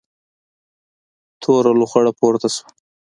[1.41, 2.69] توره لوخړه پورته شوه.